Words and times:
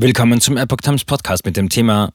Willkommen 0.00 0.40
zum 0.40 0.56
Epoch 0.56 0.76
Times 0.76 1.04
Podcast 1.04 1.44
mit 1.44 1.56
dem 1.56 1.68
Thema 1.68 2.12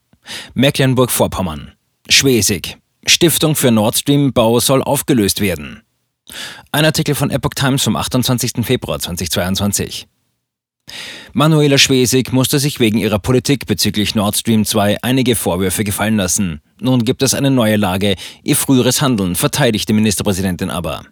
Mecklenburg-Vorpommern. 0.54 1.74
Schwesig. 2.08 2.78
Stiftung 3.06 3.58
für 3.58 3.72
Nord 3.72 3.98
Stream 3.98 4.32
Bau 4.32 4.62
soll 4.62 4.82
aufgelöst 4.82 5.42
werden. 5.42 5.84
Ein 6.72 6.86
Artikel 6.86 7.14
von 7.14 7.30
Epoch 7.30 7.54
Times 7.54 7.84
vom 7.84 7.98
28. 7.98 8.66
Februar 8.66 9.00
2022. 9.00 10.08
Manuela 11.34 11.78
Schwesig 11.78 12.32
musste 12.32 12.58
sich 12.58 12.80
wegen 12.80 13.00
ihrer 13.00 13.20
Politik 13.20 13.66
bezüglich 13.66 14.16
Nord 14.16 14.38
Stream 14.38 14.64
2 14.64 15.00
einige 15.02 15.36
Vorwürfe 15.36 15.84
gefallen 15.84 16.16
lassen. 16.16 16.62
Nun 16.80 17.04
gibt 17.04 17.22
es 17.22 17.34
eine 17.34 17.52
neue 17.52 17.76
Lage. 17.76 18.16
Ihr 18.44 18.56
früheres 18.56 19.02
Handeln 19.02 19.36
verteidigte 19.36 19.92
Ministerpräsidentin 19.92 20.70
aber. 20.70 21.04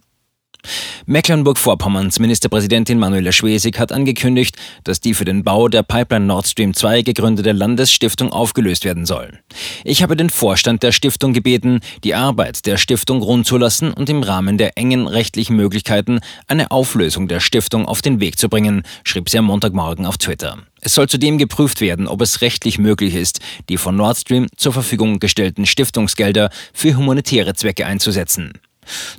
Mecklenburg-Vorpommerns 1.06 2.20
Ministerpräsidentin 2.20 3.00
Manuela 3.00 3.32
Schwesig 3.32 3.80
hat 3.80 3.92
angekündigt, 3.92 4.56
dass 4.84 5.00
die 5.00 5.14
für 5.14 5.26
den 5.26 5.44
Bau 5.44 5.68
der 5.68 5.84
Pipeline 5.84 6.26
Nord 6.26 6.48
Stream 6.48 6.74
2 6.74 7.02
gegründete 7.02 7.52
Landesstiftung 7.52 8.32
aufgelöst 8.32 8.86
werden 8.86 9.06
soll. 9.06 9.40
Ich 9.84 10.04
habe 10.04 10.16
den 10.16 10.30
Vorstand 10.30 10.84
der 10.84 10.92
Stiftung 10.92 11.34
gebeten, 11.34 11.80
die 12.04 12.16
Arbeit 12.16 12.66
der 12.66 12.78
Stiftung 12.78 13.22
rund 13.22 13.46
zu 13.46 13.58
lassen 13.58 13.92
und 13.92 14.10
im 14.10 14.24
Rahmen 14.24 14.58
der 14.58 14.78
engen 14.78 15.08
rechtlichen 15.08 15.56
Möglichkeiten 15.56 16.20
eine 16.48 16.72
Auflösung 16.72 17.28
der 17.28 17.40
Stiftung 17.40 17.86
auf 17.86 18.02
den 18.02 18.20
Weg 18.20 18.38
zu 18.38 18.48
bringen, 18.48 18.84
schrieb 19.04 19.30
sie 19.30 19.38
am 19.38 19.46
Montagmorgen 19.46 20.06
auf 20.06 20.18
Twitter. 20.18 20.60
Es 20.82 20.96
soll 20.96 21.08
zudem 21.08 21.38
geprüft 21.38 21.82
werden, 21.82 22.08
ob 22.08 22.22
es 22.22 22.42
rechtlich 22.42 22.80
möglich 22.80 23.16
ist, 23.16 23.40
die 23.70 23.78
von 23.78 23.96
Nord 23.96 24.18
Stream 24.18 24.48
zur 24.56 24.74
Verfügung 24.74 25.20
gestellten 25.20 25.66
Stiftungsgelder 25.66 26.50
für 26.74 26.96
humanitäre 26.96 27.54
Zwecke 27.54 27.86
einzusetzen. 27.86 28.54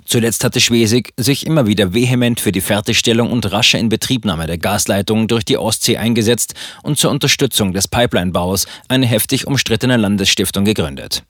Zuletzt 0.05 0.43
hatte 0.43 0.61
Schwesig 0.61 1.13
sich 1.17 1.45
immer 1.45 1.67
wieder 1.67 1.93
vehement 1.93 2.39
für 2.39 2.51
die 2.51 2.61
Fertigstellung 2.61 3.31
und 3.31 3.51
rasche 3.51 3.77
Inbetriebnahme 3.77 4.47
der 4.47 4.57
Gasleitung 4.57 5.27
durch 5.27 5.45
die 5.45 5.57
Ostsee 5.57 5.97
eingesetzt 5.97 6.53
und 6.83 6.97
zur 6.97 7.11
Unterstützung 7.11 7.73
des 7.73 7.87
Pipelinebaus 7.87 8.65
eine 8.87 9.05
heftig 9.05 9.47
umstrittene 9.47 9.97
Landesstiftung 9.97 10.65
gegründet. 10.65 11.23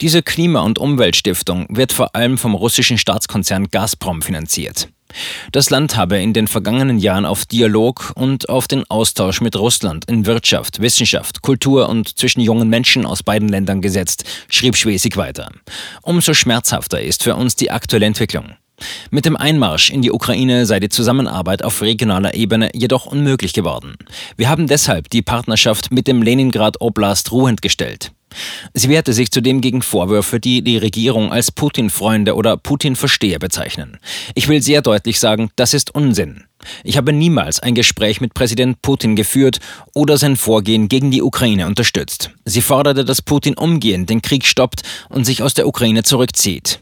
Diese 0.00 0.22
Klima- 0.22 0.62
und 0.62 0.78
Umweltstiftung 0.78 1.66
wird 1.68 1.92
vor 1.92 2.14
allem 2.14 2.38
vom 2.38 2.54
russischen 2.54 2.98
Staatskonzern 2.98 3.68
Gazprom 3.68 4.22
finanziert. 4.22 4.88
Das 5.52 5.70
Land 5.70 5.96
habe 5.96 6.18
in 6.18 6.32
den 6.32 6.46
vergangenen 6.46 6.98
Jahren 6.98 7.24
auf 7.24 7.46
Dialog 7.46 8.12
und 8.14 8.48
auf 8.48 8.68
den 8.68 8.84
Austausch 8.88 9.40
mit 9.40 9.56
Russland 9.56 10.04
in 10.06 10.26
Wirtschaft, 10.26 10.80
Wissenschaft, 10.80 11.42
Kultur 11.42 11.88
und 11.88 12.18
zwischen 12.18 12.40
jungen 12.40 12.68
Menschen 12.68 13.06
aus 13.06 13.22
beiden 13.22 13.48
Ländern 13.48 13.80
gesetzt, 13.80 14.24
schrieb 14.48 14.76
Schwesig 14.76 15.16
weiter. 15.16 15.50
Umso 16.02 16.34
schmerzhafter 16.34 17.00
ist 17.00 17.22
für 17.22 17.34
uns 17.34 17.56
die 17.56 17.70
aktuelle 17.70 18.06
Entwicklung. 18.06 18.54
Mit 19.10 19.24
dem 19.24 19.36
Einmarsch 19.36 19.90
in 19.90 20.02
die 20.02 20.12
Ukraine 20.12 20.66
sei 20.66 20.80
die 20.80 20.88
Zusammenarbeit 20.88 21.62
auf 21.62 21.82
regionaler 21.82 22.34
Ebene 22.34 22.70
jedoch 22.74 23.06
unmöglich 23.06 23.52
geworden. 23.52 23.96
Wir 24.36 24.48
haben 24.48 24.66
deshalb 24.66 25.10
die 25.10 25.22
Partnerschaft 25.22 25.92
mit 25.92 26.06
dem 26.06 26.22
Leningrad 26.22 26.80
Oblast 26.80 27.32
ruhend 27.32 27.62
gestellt. 27.62 28.12
Sie 28.74 28.88
wehrte 28.88 29.12
sich 29.12 29.30
zudem 29.30 29.60
gegen 29.60 29.82
Vorwürfe, 29.82 30.40
die 30.40 30.62
die 30.62 30.76
Regierung 30.76 31.32
als 31.32 31.50
Putin-Freunde 31.50 32.34
oder 32.34 32.56
Putin-Versteher 32.56 33.38
bezeichnen. 33.38 33.98
Ich 34.34 34.48
will 34.48 34.62
sehr 34.62 34.82
deutlich 34.82 35.20
sagen, 35.20 35.50
das 35.56 35.74
ist 35.74 35.94
Unsinn. 35.94 36.44
Ich 36.84 36.96
habe 36.96 37.12
niemals 37.12 37.60
ein 37.60 37.74
Gespräch 37.74 38.20
mit 38.20 38.34
Präsident 38.34 38.82
Putin 38.82 39.16
geführt 39.16 39.60
oder 39.94 40.18
sein 40.18 40.36
Vorgehen 40.36 40.88
gegen 40.88 41.10
die 41.10 41.22
Ukraine 41.22 41.66
unterstützt. 41.66 42.30
Sie 42.44 42.62
forderte, 42.62 43.04
dass 43.04 43.22
Putin 43.22 43.54
umgehend 43.54 44.10
den 44.10 44.22
Krieg 44.22 44.46
stoppt 44.46 44.82
und 45.08 45.24
sich 45.24 45.42
aus 45.42 45.54
der 45.54 45.66
Ukraine 45.66 46.02
zurückzieht. 46.02 46.80